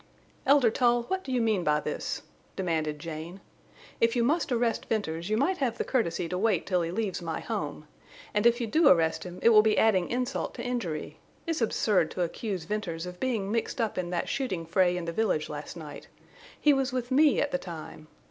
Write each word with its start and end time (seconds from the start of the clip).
"Elder 0.47 0.71
Tull, 0.71 1.03
what 1.09 1.23
do 1.23 1.31
you 1.31 1.39
mean 1.39 1.63
by 1.63 1.79
this?" 1.79 2.23
demanded 2.55 2.97
Jane. 2.97 3.39
"If 3.99 4.15
you 4.15 4.23
must 4.23 4.51
arrest 4.51 4.87
Venters 4.87 5.29
you 5.29 5.37
might 5.37 5.59
have 5.59 5.77
the 5.77 5.83
courtesy 5.83 6.27
to 6.29 6.39
wait 6.39 6.65
till 6.65 6.81
he 6.81 6.89
leaves 6.89 7.21
my 7.21 7.39
home. 7.39 7.85
And 8.33 8.47
if 8.47 8.59
you 8.59 8.65
do 8.65 8.87
arrest 8.87 9.25
him 9.25 9.37
it 9.43 9.49
will 9.49 9.61
be 9.61 9.77
adding 9.77 10.09
insult 10.09 10.55
to 10.55 10.65
injury. 10.65 11.19
It's 11.45 11.61
absurd 11.61 12.09
to 12.09 12.23
accuse 12.23 12.63
Venters 12.63 13.05
of 13.05 13.19
being 13.19 13.51
mixed 13.51 13.79
up 13.79 13.95
in 13.95 14.09
that 14.09 14.27
shooting 14.27 14.65
fray 14.65 14.97
in 14.97 15.05
the 15.05 15.11
village 15.13 15.49
last 15.49 15.77
night. 15.77 16.07
He 16.59 16.73
was 16.73 16.91
with 16.91 17.11
me 17.11 17.39
at 17.39 17.51
the 17.51 17.59
time. 17.59 18.07